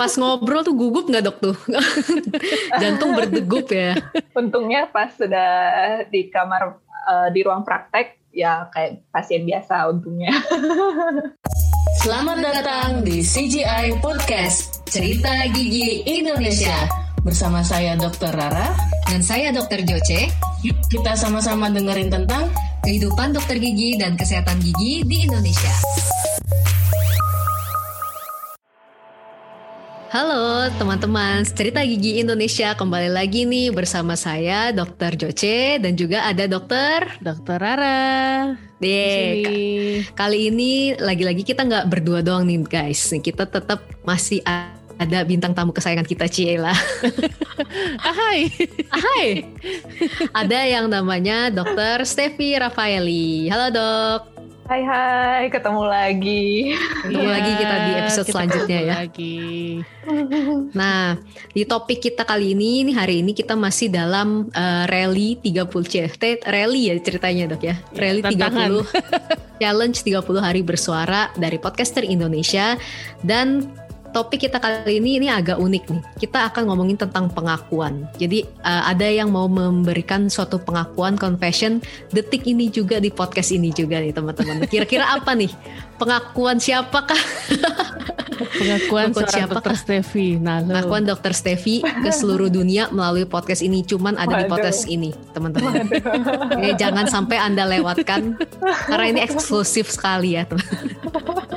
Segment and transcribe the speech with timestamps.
[0.00, 1.56] pas ngobrol tuh gugup nggak dok tuh?
[2.80, 4.00] Jantung berdegup ya.
[4.32, 5.52] Untungnya pas sudah
[6.08, 10.32] di kamar uh, di ruang praktek ya kayak pasien biasa untungnya.
[12.00, 16.88] Selamat datang di CGI Podcast Cerita Gigi Indonesia
[17.20, 18.32] bersama saya Dr.
[18.32, 18.72] Rara
[19.04, 19.84] dan saya Dr.
[19.84, 20.32] Joce.
[20.64, 22.48] Yuk kita sama-sama dengerin tentang
[22.88, 25.72] kehidupan dokter gigi dan kesehatan gigi di Indonesia.
[30.10, 35.14] Halo teman-teman, cerita gigi Indonesia kembali lagi nih bersama saya Dr.
[35.14, 38.58] Joce dan juga ada Dokter Dokter Rara.
[38.82, 44.42] Deh, kali ini lagi-lagi kita nggak berdua doang nih guys, kita tetap masih
[44.98, 46.74] ada bintang tamu kesayangan kita Ciela.
[48.02, 48.50] Hai.
[48.90, 49.46] Hai.
[50.42, 53.46] Ada yang namanya Dokter Stevi Rafaeli.
[53.46, 54.39] Halo dok.
[54.70, 56.78] Hai hai, ketemu lagi.
[56.78, 58.94] Ketemu yeah, lagi kita di episode kita selanjutnya ya.
[59.02, 59.38] Lagi.
[60.78, 61.18] Nah,
[61.50, 66.46] di topik kita kali ini, ini hari ini kita masih dalam uh, rally 30 CFT,
[66.46, 67.74] rally ya ceritanya dok ya.
[67.90, 68.70] Yeah, rally tantangan.
[68.86, 72.78] 30 challenge 30 hari bersuara dari podcaster Indonesia
[73.26, 73.66] dan
[74.10, 76.02] topik kita kali ini ini agak unik nih.
[76.18, 78.06] Kita akan ngomongin tentang pengakuan.
[78.18, 81.78] Jadi uh, ada yang mau memberikan suatu pengakuan confession
[82.10, 84.66] detik ini juga di podcast ini juga nih teman-teman.
[84.66, 85.50] Kira-kira apa nih?
[85.96, 87.20] Pengakuan siapakah?
[88.40, 90.40] Pengakuan siapa Dokter Stevi.
[90.40, 94.40] Nah, pengakuan Dokter Stevi ke seluruh dunia melalui podcast ini cuman ada Waduh.
[94.40, 95.86] di podcast ini, teman-teman.
[96.56, 98.40] Jadi jangan sampai Anda lewatkan
[98.88, 100.96] karena ini eksklusif sekali ya, teman.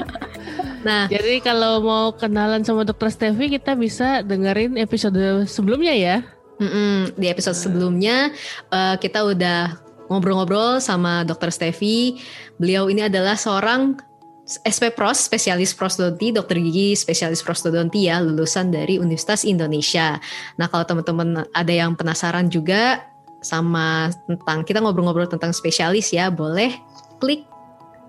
[0.84, 6.18] Nah, jadi kalau mau kenalan sama Dokter Stevi kita bisa dengerin episode sebelumnya ya.
[6.62, 8.30] Mm-mm, di episode sebelumnya
[8.70, 9.80] uh, kita udah
[10.12, 12.20] ngobrol-ngobrol sama Dokter Stevi.
[12.60, 13.98] Beliau ini adalah seorang
[14.44, 20.20] SP Pros, spesialis prostodonti, dokter gigi spesialis prostodonti ya, lulusan dari Universitas Indonesia.
[20.60, 23.08] Nah, kalau teman-teman ada yang penasaran juga
[23.40, 26.76] sama tentang kita ngobrol-ngobrol tentang spesialis ya, boleh
[27.24, 27.48] klik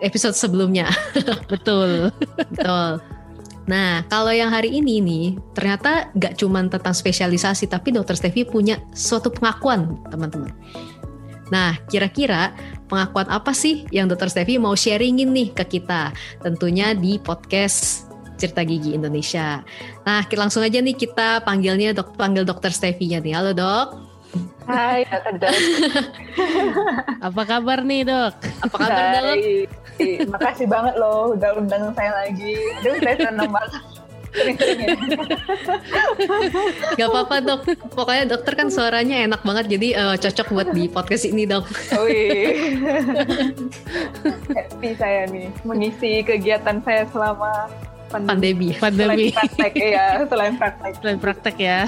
[0.04, 0.92] episode sebelumnya.
[1.53, 2.12] Betul.
[2.37, 3.00] Betul.
[3.65, 5.26] Nah, kalau yang hari ini nih,
[5.56, 10.53] ternyata gak cuma tentang spesialisasi, tapi dokter Stevi punya suatu pengakuan, teman-teman.
[11.48, 12.53] Nah, kira-kira
[12.93, 16.12] pengakuan apa sih yang dokter Stevi mau sharingin nih ke kita?
[16.44, 18.04] Tentunya di podcast
[18.37, 19.64] Cerita Gigi Indonesia.
[20.04, 23.32] Nah, langsung aja nih kita panggilnya dok, panggil dokter Stevi-nya nih.
[23.32, 23.88] Halo dok.
[24.64, 25.53] Hai, Dokter
[27.28, 28.32] Apa kabar nih, Dok?
[28.64, 29.37] Apa kabar, Dok?
[30.28, 32.55] Makasih banget loh udah undang saya lagi.
[32.82, 33.72] Aduh, saya senang banget.
[36.99, 37.60] Gak apa-apa dok,
[37.94, 41.71] pokoknya dokter kan suaranya enak banget jadi uh, cocok buat di podcast ini dok.
[44.50, 47.71] Happy saya nih mengisi kegiatan saya selama
[48.22, 48.69] pandemi.
[48.78, 49.26] Pandemi.
[49.34, 50.92] Selain praktek ya, selain praktek.
[51.02, 51.80] Selain praktek ya.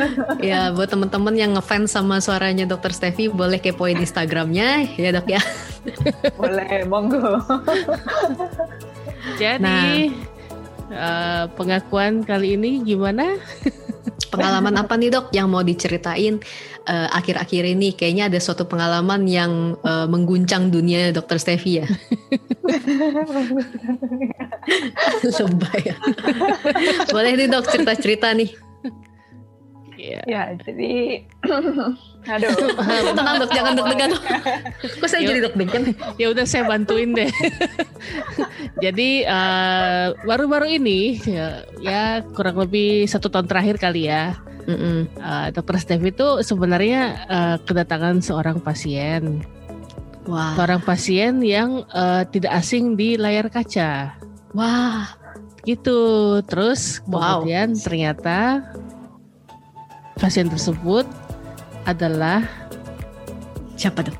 [0.54, 5.42] ya, buat teman-teman yang ngefans sama suaranya Dokter Stevi boleh kepoin Instagramnya ya dok ya.
[6.40, 7.42] boleh, monggo.
[9.42, 9.82] Jadi nah,
[10.94, 13.38] uh, pengakuan kali ini gimana?
[14.32, 16.40] pengalaman apa nih dok yang mau diceritain
[16.88, 17.92] uh, akhir-akhir ini?
[17.92, 21.86] Kayaknya ada suatu pengalaman yang uh, mengguncang dunia dokter Stevi ya.
[25.42, 25.96] Lebay ya.
[27.12, 28.50] Boleh nih dok cerita-cerita nih.
[30.02, 31.22] Ya, ya jadi
[32.32, 32.50] aduh.
[33.14, 34.10] Tenang dok jangan deg-degan
[34.98, 37.30] kok saya jadi deg-degan ya udah saya bantuin deh.
[38.82, 44.34] Jadi uh, baru-baru ini ya, ya kurang lebih satu tahun terakhir kali ya
[44.66, 44.98] mm -mm.
[45.18, 49.42] Uh, dokter Steve itu sebenarnya uh, kedatangan seorang pasien
[50.28, 50.54] Wah.
[50.54, 54.14] seorang pasien yang uh, tidak asing di layar kaca
[54.54, 55.10] wah
[55.62, 57.82] gitu terus kemudian wow.
[57.82, 58.38] ternyata
[60.18, 61.06] pasien tersebut
[61.82, 62.46] adalah
[63.74, 64.16] siapa dok?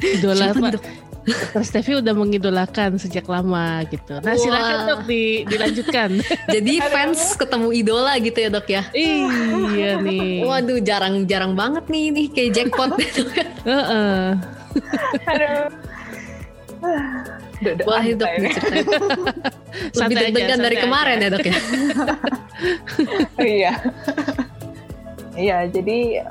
[0.00, 0.84] Idola siapa, dok?
[1.22, 4.18] Dokter Stevi udah mengidolakan sejak lama gitu.
[4.24, 4.42] Nah wow.
[4.42, 6.10] silakan dok di, dilanjutkan.
[6.56, 8.82] Jadi fans ketemu idola gitu ya dok ya?
[8.96, 10.42] Iya nih.
[10.42, 12.90] Waduh jarang-jarang banget nih nih kayak jackpot.
[12.96, 14.26] uh -uh.
[15.32, 15.68] Aduh.
[17.86, 18.24] Wah itu.
[19.98, 20.84] Lebih deg-degan dari aja.
[20.84, 21.58] kemarin ya dok ya?
[23.56, 23.72] iya.
[25.32, 26.28] Iya, jadi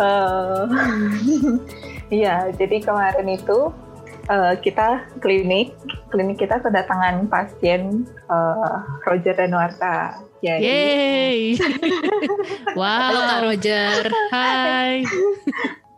[0.00, 0.66] uh,
[2.20, 3.70] iya, jadi kemarin itu
[4.26, 5.76] uh, kita klinik,
[6.10, 10.26] klinik kita kedatangan pasien uh, Roger Danuarta.
[10.40, 11.38] Jadi, Yeay!
[12.72, 14.08] wow, Kak Roger.
[14.32, 15.04] Hai.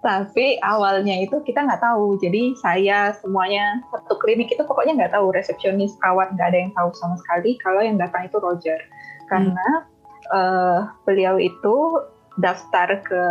[0.02, 2.18] Tapi awalnya itu kita nggak tahu.
[2.18, 6.90] Jadi saya semuanya satu klinik itu pokoknya nggak tahu resepsionis, perawat nggak ada yang tahu
[6.98, 8.82] sama sekali kalau yang datang itu Roger
[9.30, 10.34] karena hmm.
[10.34, 12.02] uh, beliau itu
[12.42, 13.24] daftar ke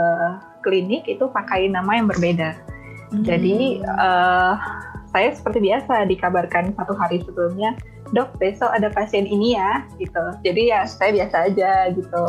[0.63, 2.55] klinik itu pakai nama yang berbeda.
[3.11, 3.23] Hmm.
[3.27, 4.55] Jadi uh,
[5.11, 7.75] saya seperti biasa dikabarkan satu hari sebelumnya,
[8.15, 10.23] dok besok ada pasien ini ya, gitu.
[10.45, 12.25] Jadi ya saya biasa aja gitu.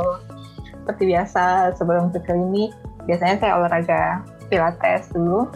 [0.82, 2.74] Seperti biasa sebelum ke klinik,
[3.08, 4.02] biasanya saya olahraga
[4.50, 5.48] pilates dulu.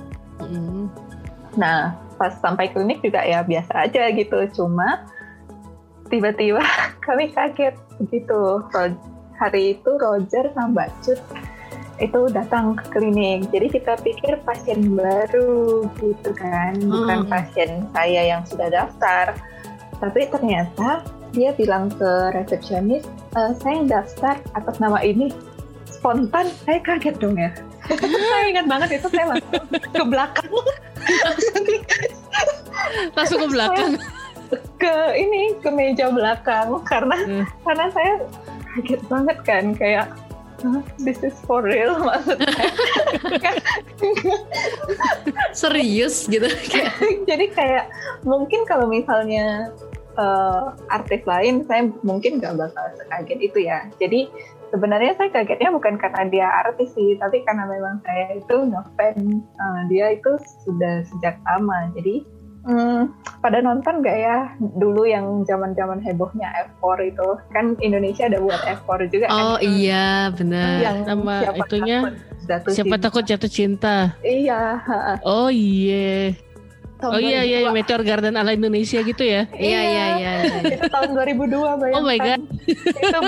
[0.43, 0.91] Hmm.
[1.59, 4.39] Nah pas sampai klinik juga ya biasa aja gitu.
[4.57, 5.05] Cuma
[6.09, 6.63] tiba-tiba
[7.07, 7.77] kami kaget
[8.13, 8.63] gitu.
[9.37, 11.21] Hari itu Roger sama Mbak Cut
[11.97, 13.49] itu datang ke klinik.
[13.49, 19.33] Jadi kita pikir pasien baru gitu kan, bukan pasien saya yang sudah daftar.
[19.97, 23.05] Tapi ternyata dia bilang ke resepsionis,
[23.37, 25.33] e, saya daftar atas nama ini.
[26.07, 27.51] Spontan, saya kaget dong ya.
[27.91, 30.51] saya ingat banget itu saya langsung ke belakang.
[33.19, 33.93] langsung ke belakang.
[34.79, 37.45] ke ini ke meja belakang karena hmm.
[37.67, 38.23] karena saya
[38.71, 40.07] kaget banget kan kayak
[41.03, 42.55] this is for real maksudnya
[45.51, 46.47] serius gitu
[47.27, 47.91] jadi kayak
[48.23, 49.75] mungkin kalau misalnya
[50.15, 54.31] uh, artis lain saya mungkin nggak bakal sekaget itu ya jadi
[54.71, 59.81] sebenarnya saya kagetnya bukan karena dia artis sih tapi karena memang saya itu ngefans uh,
[59.91, 60.31] dia itu
[60.67, 62.25] sudah sejak lama jadi
[62.67, 68.59] Hmm, pada nonton gak ya dulu yang zaman-zaman hebohnya F4 itu kan Indonesia ada buat
[68.59, 69.39] F4 juga kan?
[69.39, 70.83] Oh iya benar.
[70.83, 71.99] Yang nama itunya
[72.43, 73.05] takut siapa cinta.
[73.07, 73.97] takut jatuh cinta.
[74.27, 74.83] Iya.
[75.23, 76.35] Oh iya.
[77.05, 79.45] Oh iya iya Meteor Garden ala Indonesia gitu ya?
[79.53, 80.33] Iya iya iya.
[80.41, 80.71] iya.
[80.81, 81.97] itu tahun 2002 bayangkan.
[81.97, 82.43] Oh my god.
[82.67, 83.19] itu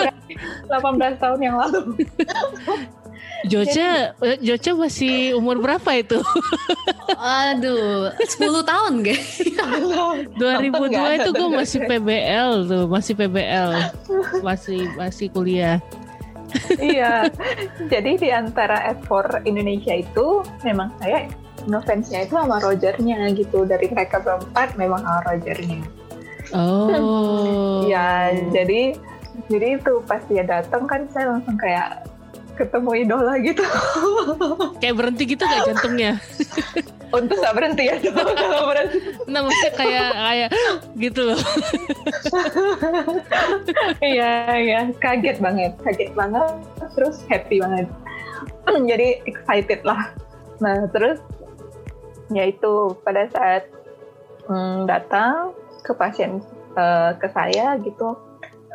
[0.68, 1.80] 18 tahun yang lalu.
[3.46, 6.18] Joca, eh, Joca masih umur berapa itu?
[7.46, 9.20] Aduh, 10 tahun gak?
[10.34, 13.70] 2002 itu gue masih PBL tuh, masih PBL,
[14.42, 15.78] masih masih kuliah.
[16.80, 17.28] iya,
[17.92, 21.28] jadi di antara F4 Indonesia itu memang saya
[21.66, 23.66] ngefansnya itu sama Rogernya gitu.
[23.66, 25.82] Dari mereka berempat memang sama Rogernya.
[26.54, 27.84] Oh.
[27.84, 28.96] Iya, jadi
[29.46, 32.04] jadi itu pas dia datang kan saya langsung kayak
[32.58, 33.62] ketemu idola gitu.
[34.82, 36.18] Kayak berhenti gitu gak jantungnya?
[37.14, 38.98] Untuk gak berhenti ya kalau berhenti.
[39.30, 40.50] Nah maksudnya kayak kayak
[40.98, 41.40] gitu loh.
[44.02, 46.50] Iya iya kaget banget, kaget banget,
[46.98, 47.86] terus happy banget.
[48.90, 50.10] Jadi excited lah.
[50.58, 51.22] Nah terus
[52.32, 53.68] ya itu pada saat
[54.48, 56.40] hmm, datang ke pasien
[56.76, 58.16] uh, ke saya gitu.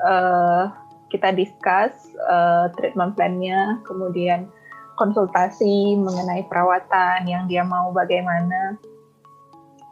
[0.03, 0.67] Uh,
[1.13, 1.93] kita discuss
[2.25, 4.49] uh, treatment plan-nya, kemudian
[4.97, 8.81] konsultasi mengenai perawatan yang dia mau bagaimana.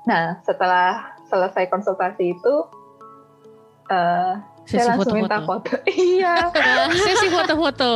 [0.09, 2.55] Nah, setelah selesai konsultasi itu,
[3.93, 4.33] uh,
[4.71, 5.19] Sesi saya langsung foto -foto.
[5.19, 5.71] minta foto.
[5.91, 6.35] iya.
[7.05, 7.91] Sesi foto-foto.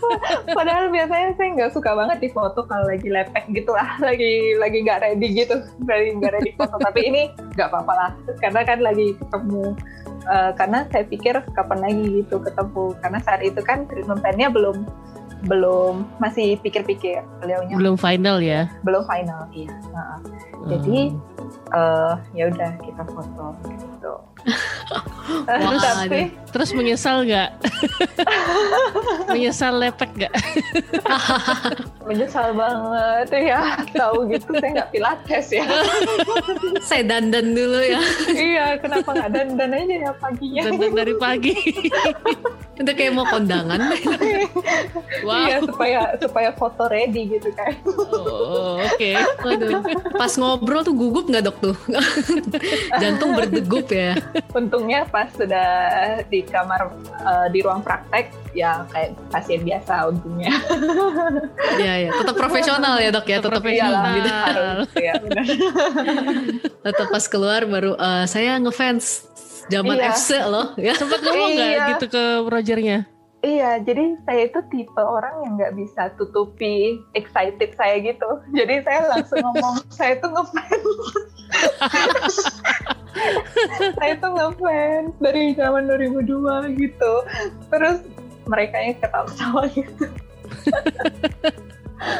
[0.58, 4.78] Padahal biasanya saya nggak suka banget di foto kalau lagi lepek gitu lah, lagi lagi
[4.84, 5.56] nggak ready gitu,
[5.88, 6.76] lagi nggak ready foto.
[6.76, 7.22] Tapi ini
[7.56, 8.10] nggak apa-apa lah,
[8.44, 9.72] karena kan lagi ketemu
[10.28, 14.84] uh, karena saya pikir kapan lagi gitu ketemu karena saat itu kan treatment plan-nya belum
[15.48, 20.68] belum masih pikir-pikir beliaunya belum final ya belum final iya nah, hmm.
[20.68, 20.98] jadi
[21.74, 24.14] uh, ya udah kita foto gitu.
[25.46, 27.50] Wah, tapi terus menyesal nggak?
[29.32, 30.34] Menyesal lepek nggak?
[32.08, 33.60] Menyesal banget ya.
[33.94, 35.66] Tahu gitu saya nggak pilates ya.
[36.82, 38.00] Saya dandan dulu ya.
[38.32, 40.62] Iya kenapa nggak dandan aja ya paginya?
[40.66, 41.54] Dandan dari pagi.
[42.80, 43.78] Itu kayak mau kondangan.
[45.20, 45.36] Wow.
[45.46, 47.76] iya supaya supaya foto ready gitu kan.
[47.86, 48.96] Oh, oke.
[48.96, 49.14] Okay.
[50.16, 51.76] pas ngobrol tuh gugup nggak dok tuh
[53.02, 54.16] jantung berdegup ya
[54.56, 55.70] untungnya pas sudah
[56.26, 56.90] di kamar
[57.22, 60.50] uh, di ruang praktek ya kayak pasien biasa untungnya.
[61.78, 64.30] Iya ya, tetap profesional ya dok ya, tetap profesional gitu.
[64.98, 65.12] ya,
[66.86, 69.30] tetap pas keluar baru uh, saya ngefans
[69.70, 70.10] zaman iya.
[70.14, 70.94] FC loh ya.
[70.98, 71.86] Sempat ngomong nggak iya.
[71.94, 73.06] gitu ke Rogernya?
[73.40, 78.28] Iya, jadi saya itu tipe orang yang nggak bisa tutupi excited saya gitu.
[78.52, 80.84] Jadi saya langsung ngomong, saya tuh ngefans.
[83.96, 87.12] saya tuh ngefans dari zaman 2002 gitu.
[87.72, 88.04] Terus
[88.44, 89.94] mereka yang ketawa-tawa gitu.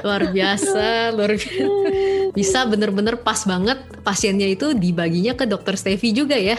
[0.05, 1.69] luar biasa, luar biasa.
[2.33, 6.57] Bisa bener-bener pas banget pasiennya itu dibaginya ke dokter Stevie juga ya.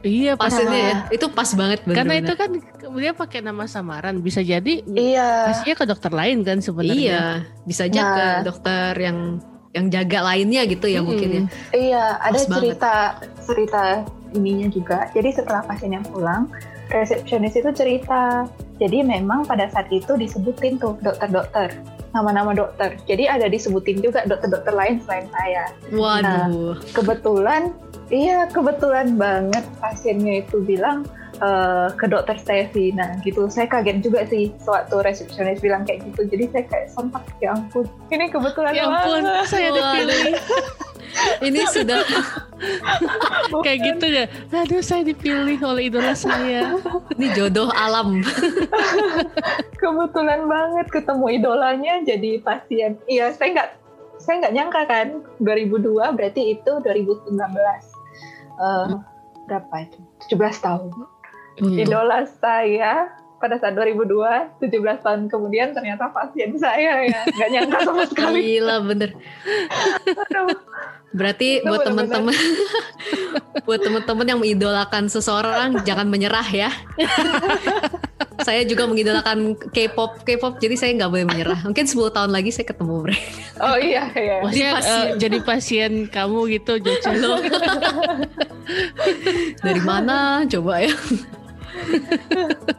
[0.00, 1.84] Iya pasiennya ya, itu pas banget.
[1.84, 1.96] Bener -bener.
[2.00, 2.50] Karena itu kan
[2.96, 5.52] dia pakai nama samaran, bisa jadi iya.
[5.52, 6.96] pastinya ke dokter lain kan sebenarnya.
[6.96, 7.24] Iya,
[7.68, 8.14] bisa aja nah.
[8.16, 9.18] ke dokter yang
[9.70, 11.06] yang jaga lainnya gitu ya hmm.
[11.06, 11.42] mungkin ya.
[11.70, 13.44] Iya, ada pas cerita banget.
[13.46, 13.82] cerita
[14.34, 14.98] ininya juga.
[15.14, 16.50] Jadi setelah pasiennya pulang,
[16.90, 18.46] resepsionis itu cerita.
[18.82, 21.76] Jadi memang pada saat itu disebutin tuh dokter-dokter,
[22.16, 22.98] nama-nama dokter.
[23.06, 25.64] Jadi ada disebutin juga dokter-dokter lain selain saya.
[25.94, 26.24] Waduh.
[26.24, 26.48] Nah,
[26.90, 27.62] kebetulan,
[28.10, 31.06] iya kebetulan banget pasiennya itu bilang
[31.40, 32.92] uh, ke dokter Steffi.
[32.94, 36.28] Nah gitu, saya kaget juga sih sewaktu resepsionis bilang kayak gitu.
[36.28, 39.46] Jadi saya kayak sempat ya ampun, ini kebetulan ya ampun, banget.
[39.52, 40.36] saya dipilih.
[41.46, 42.06] ini sudah
[43.66, 44.24] kayak gitu ya
[44.54, 46.78] aduh saya dipilih oleh idola saya
[47.18, 48.22] ini jodoh alam
[49.74, 53.70] kebetulan banget ketemu idolanya jadi pasien iya saya nggak
[54.20, 55.06] saya nggak nyangka kan
[55.42, 57.34] 2002 berarti itu 2019
[58.60, 59.00] uh, hmm.
[59.48, 59.98] berapa itu
[60.36, 60.92] 17 tahun
[61.64, 61.76] hmm.
[61.80, 63.08] idola saya
[63.40, 67.24] pada saat 2002, 17 tahun kemudian ternyata pasien saya ya.
[67.24, 68.60] Nggak nyangka sama sekali.
[68.60, 69.16] Gila bener.
[71.16, 72.36] Berarti buat teman-teman
[73.64, 76.70] buat teman-teman yang mengidolakan seseorang jangan menyerah ya.
[78.44, 81.60] saya juga mengidolakan K-pop, K-pop jadi saya nggak boleh menyerah.
[81.66, 83.24] Mungkin 10 tahun lagi saya ketemu mereka.
[83.60, 84.36] Oh iya iya.
[84.40, 84.96] Maksudnya pasien.
[84.96, 87.30] Uh, jadi pasien kamu gitu Jojo.
[89.64, 90.94] Dari mana coba ya?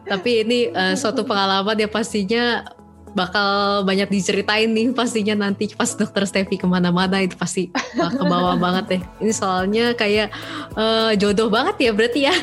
[0.06, 2.66] Tapi ini uh, suatu pengalaman ya pastinya
[3.12, 8.56] bakal banyak diceritain nih pastinya nanti pas dokter Steffi ke mana-mana itu pasti ke bawah
[8.56, 9.02] banget deh.
[9.20, 10.32] Ini soalnya kayak
[10.80, 12.36] uh, jodoh banget ya berarti ya.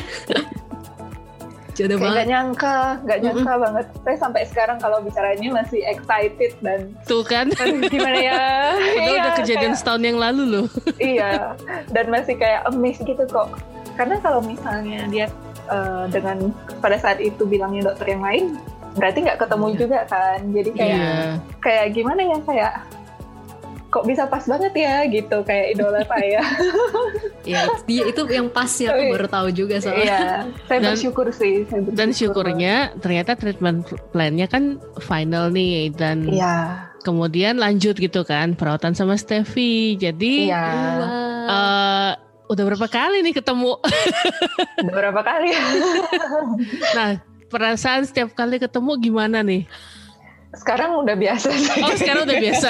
[1.79, 2.19] Jodoh kayak banget.
[2.19, 3.63] Gak nyangka, gak nyangka mm -hmm.
[3.63, 3.85] banget.
[4.03, 7.47] Saya sampai sekarang kalau bicara ini masih excited dan tuh kan
[7.87, 8.41] gimana ya?
[8.99, 10.67] Udah iya, udah kejadian kayak, setahun yang lalu loh.
[11.15, 11.55] iya,
[11.95, 13.55] dan masih kayak amazed gitu kok.
[13.95, 15.27] Karena kalau misalnya dia
[15.71, 16.51] uh, dengan
[16.83, 18.45] pada saat itu bilangnya dokter yang lain
[18.97, 19.77] berarti nggak ketemu yeah.
[19.77, 21.29] juga kan jadi kayak yeah.
[21.61, 22.73] kayak gimana ya kayak
[23.89, 26.41] kok bisa pas banget ya gitu kayak idola saya.
[27.51, 30.05] ya dia itu yang pasnya aku baru tahu juga soalnya.
[30.05, 30.25] Iya,
[30.69, 31.65] saya dan, bersyukur sih.
[31.65, 36.87] Saya bersyukur dan syukurnya ternyata treatment plannya kan final nih dan iya.
[37.01, 39.97] kemudian lanjut gitu kan perawatan sama Steffi.
[39.97, 40.65] Jadi iya.
[41.49, 42.11] uh,
[42.49, 43.77] Udah berapa kali nih ketemu?
[44.81, 45.53] Udah berapa kali?
[46.97, 49.69] nah, perasaan setiap kali ketemu gimana nih?
[50.57, 51.81] Sekarang udah biasa sih.
[51.85, 52.69] Oh, sekarang udah biasa.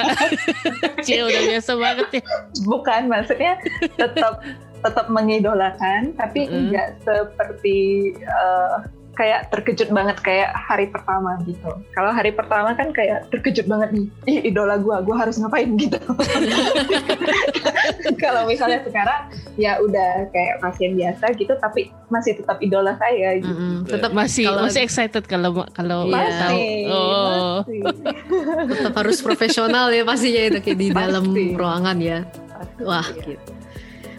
[1.05, 2.23] Cie, udah biasa banget ya.
[2.67, 3.53] Bukan, maksudnya
[3.95, 4.43] tetap
[4.79, 6.59] tetap mengidolakan, tapi mm -hmm.
[6.59, 7.79] enggak seperti
[8.23, 8.83] uh,
[9.19, 11.67] kayak terkejut banget kayak hari pertama gitu.
[11.91, 15.99] Kalau hari pertama kan kayak terkejut banget nih, ih idola gue, gue harus ngapain gitu.
[18.23, 23.51] Kalau misalnya sekarang ya udah kayak pasien biasa gitu, tapi masih tetap idola saya gitu.
[23.51, 23.75] Mm -hmm.
[23.89, 26.57] Tetap masih kalo, masih excited kalau kalau masih, tahu.
[26.89, 27.55] Oh.
[27.63, 27.79] Masih.
[28.79, 32.19] tetap harus profesional ya pastinya itu kayak di dalam ruangan ya.
[32.81, 33.59] Wah gitu.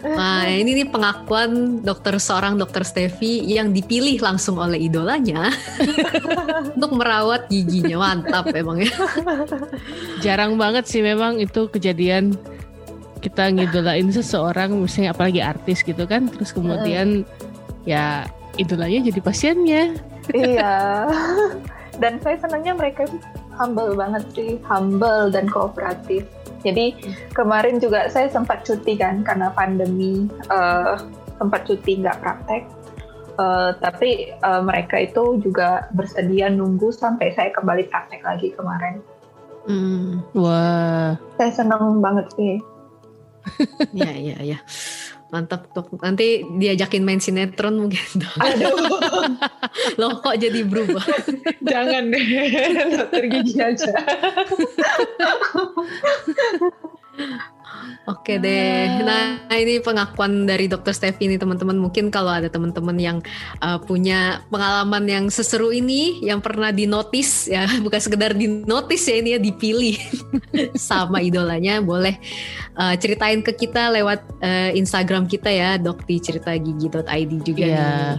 [0.01, 5.53] Nah ini nih pengakuan dokter seorang dokter Steffi yang dipilih langsung oleh idolanya
[6.75, 8.91] untuk merawat giginya mantap emang ya.
[10.25, 12.33] Jarang banget sih memang itu kejadian
[13.21, 17.23] kita ngidolain seseorang misalnya apalagi artis gitu kan terus kemudian
[17.85, 18.25] ya
[18.57, 19.83] idolanya jadi pasiennya.
[20.33, 21.05] iya.
[22.01, 23.05] Dan saya senangnya mereka
[23.61, 26.25] humble banget sih, humble dan kooperatif
[26.61, 26.93] jadi
[27.33, 30.97] kemarin juga saya sempat cuti kan karena pandemi uh,
[31.41, 32.63] sempat cuti nggak praktek.
[33.39, 39.01] Uh, tapi uh, mereka itu juga bersedia nunggu sampai saya kembali praktek lagi kemarin.
[39.65, 40.21] Hmm.
[40.37, 41.17] Wah.
[41.41, 42.61] Saya senang banget sih.
[43.93, 44.59] Iya iya iya.
[45.31, 45.87] Mantap tuh.
[46.03, 48.03] Nanti diajakin main sinetron mungkin.
[48.43, 48.99] Aduh.
[49.95, 51.03] Loh kok jadi berubah?
[51.63, 52.25] Jangan deh.
[52.91, 53.93] Dokter gigi aja.
[58.09, 59.01] Oke deh.
[59.05, 61.77] Nah, ini pengakuan dari Dokter Steffi ini teman-teman.
[61.77, 63.17] Mungkin kalau ada teman-teman yang
[63.61, 69.29] uh, punya pengalaman yang seseru ini, yang pernah dinotis ya, bukan sekedar dinotis ya ini
[69.37, 69.97] ya dipilih
[70.89, 72.17] sama idolanya, boleh
[72.77, 77.77] uh, ceritain ke kita lewat uh, Instagram kita ya, dokticeritagigi.id juga ya.
[77.77, 78.17] nih.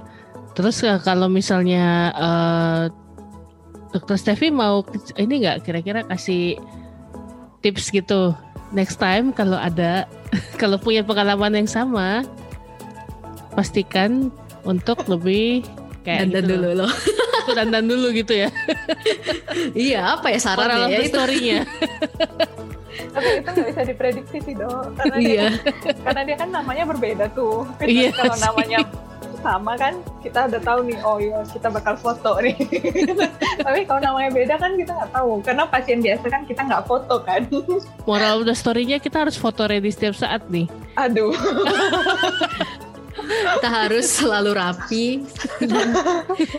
[0.53, 2.85] Terus kalau misalnya uh,
[3.93, 4.85] Dokter Steffi mau
[5.21, 6.57] ini nggak kira-kira kasih
[7.61, 8.37] tips gitu
[8.73, 10.09] next time kalau ada
[10.61, 12.25] kalau punya pengalaman yang sama
[13.53, 14.33] pastikan
[14.65, 15.61] untuk lebih
[16.03, 16.93] kayak dandan gitu dulu loh.
[17.45, 18.49] Itu dandan dulu gitu ya.
[19.77, 21.61] iya, apa ya sarannya ya itu story-nya.
[23.13, 25.47] Tapi itu nggak bisa diprediksi sih dong, karena iya.
[25.53, 27.69] dia, karena dia kan namanya berbeda tuh.
[27.85, 28.89] Iya, kalau namanya
[29.43, 32.57] sama kan kita udah tahu nih oh iya kita bakal foto nih
[33.67, 37.15] tapi kalau namanya beda kan kita nggak tahu karena pasien biasa kan kita nggak foto
[37.27, 37.43] kan
[38.09, 41.35] moral the story-nya kita harus foto ready setiap saat nih aduh
[43.33, 45.07] kita harus selalu rapi.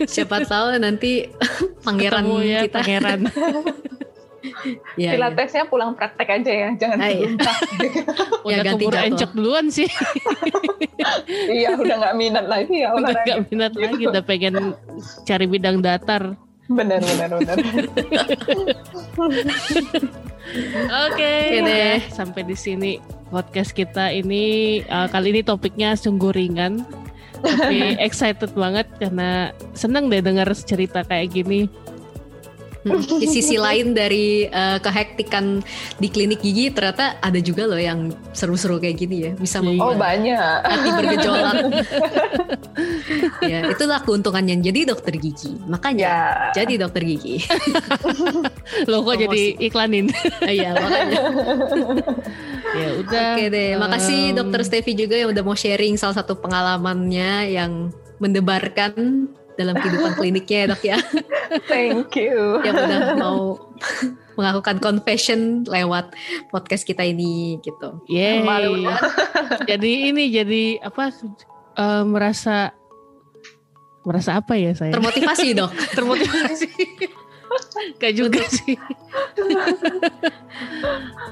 [0.08, 1.28] siapa tahu nanti
[1.84, 2.78] pangeran Ketemu ya, kita.
[2.80, 3.20] Pangeran.
[4.96, 5.70] ya, Pilatesnya ya.
[5.70, 7.28] pulang praktek aja ya, jangan ah, iya.
[8.44, 9.88] udah ya, ganti keburu encok duluan sih.
[11.50, 14.54] Iya, udah nggak minat lagi ya Udah nggak minat lagi, udah pengen
[15.28, 16.36] cari bidang datar.
[16.64, 17.56] Benar, benar, benar.
[21.04, 21.12] Oke.
[21.12, 22.90] Okay, deh, sampai di sini
[23.28, 24.80] podcast kita ini.
[24.88, 26.84] Uh, kali ini topiknya sungguh ringan
[27.44, 31.68] tapi excited banget karena senang deh dengar cerita kayak gini
[32.84, 35.64] di sisi lain dari uh, kehektikan
[35.96, 39.96] di klinik gigi ternyata ada juga loh yang seru-seru kayak gini ya bisa membuat oh
[39.96, 40.58] banyak.
[40.60, 41.54] hati bergejolak.
[43.40, 45.56] Ya itulah keuntungannya jadi dokter gigi.
[45.64, 46.64] Makanya ya.
[46.64, 47.40] jadi dokter gigi.
[48.90, 50.12] Lo kok jadi iklanin?
[50.44, 51.20] Iya makanya.
[52.74, 53.38] Ya udah.
[53.38, 59.30] Oke deh makasih dokter Stevi juga yang udah mau sharing salah satu pengalamannya yang mendebarkan
[59.54, 60.98] dalam kehidupan kliniknya ya dok ya.
[61.70, 62.38] Thank you.
[62.66, 63.38] Yang udah mau
[64.38, 66.10] melakukan confession lewat
[66.50, 68.02] podcast kita ini gitu.
[68.10, 68.42] Yeah.
[69.62, 71.14] jadi ini jadi apa
[71.78, 72.74] uh, merasa
[74.04, 74.92] merasa apa ya saya?
[74.92, 75.70] Termotivasi dok.
[75.94, 76.68] Termotivasi.
[78.00, 78.76] Gak juga sih.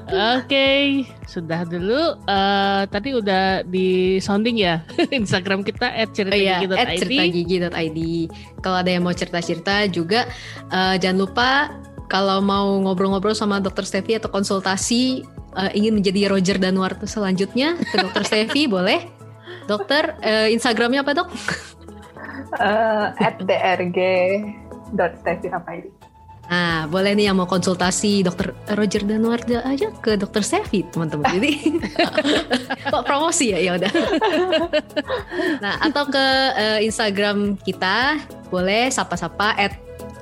[0.03, 0.81] Oke, okay,
[1.25, 2.19] sudah dulu.
[2.27, 4.83] Uh, tadi udah di sounding ya
[5.19, 7.09] Instagram kita @ceritagigi.id.
[7.09, 7.29] Oh,
[7.87, 8.27] iya,
[8.59, 10.27] Kalau ada yang mau cerita-cerita juga
[10.69, 11.49] uh, jangan lupa
[12.11, 15.25] kalau mau ngobrol-ngobrol sama Dokter Stevi atau konsultasi
[15.57, 19.09] uh, ingin menjadi Roger Danuarto selanjutnya ke Dokter Stevi boleh.
[19.63, 21.31] Dokter, uh, Instagramnya apa dok?
[22.59, 23.39] Uh, at
[26.51, 31.25] Nah, boleh nih yang mau konsultasi dokter Roger Danuarda aja ke dokter Sevi, teman-teman.
[31.39, 31.79] Jadi
[32.93, 33.91] kok promosi ya, ya udah.
[35.63, 38.19] nah, atau ke uh, Instagram kita
[38.51, 39.73] boleh sapa-sapa at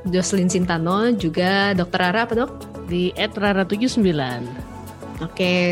[0.07, 2.51] Jocelyn Sintano juga dokter Rara apa dok?
[2.87, 4.70] Di at Rara79.
[5.21, 5.65] Oke, okay.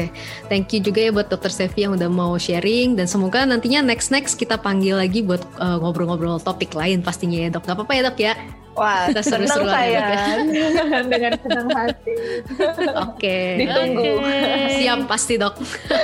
[0.45, 4.13] thank you juga ya buat Dokter Sevi yang udah mau sharing dan semoga nantinya next
[4.13, 7.65] next kita panggil lagi buat uh, ngobrol-ngobrol topik lain pastinya ya dok.
[7.65, 8.33] Gak apa-apa ya dok ya?
[8.77, 10.25] Wah, senang saya ya.
[11.11, 12.15] dengan senang hati.
[12.55, 12.87] Oke.
[13.17, 13.47] Okay.
[13.65, 14.11] Ditunggu.
[14.21, 14.85] Okay.
[14.85, 15.55] Siap pasti dok.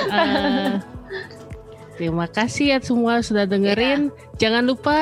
[0.09, 0.81] Uh,
[1.95, 4.09] terima kasih ya semua sudah dengerin.
[4.09, 4.49] Ya.
[4.49, 4.97] Jangan lupa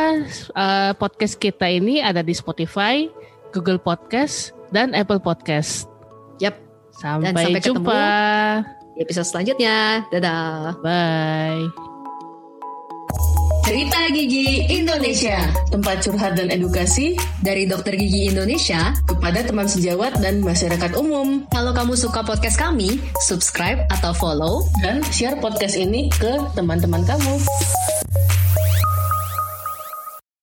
[0.54, 3.10] uh, podcast kita ini ada di Spotify,
[3.56, 5.90] Google Podcast, dan Apple Podcast.
[6.38, 6.73] Yap.
[6.94, 8.02] Sampai, dan sampai jumpa
[8.64, 9.78] ketemu di episode selanjutnya.
[10.14, 10.78] Dadah.
[10.86, 11.66] Bye.
[13.64, 15.40] Cerita Gigi Indonesia,
[15.72, 21.48] tempat curhat dan edukasi dari dokter gigi Indonesia kepada teman sejawat dan masyarakat umum.
[21.48, 27.40] Kalau kamu suka podcast kami, subscribe atau follow dan share podcast ini ke teman-teman kamu.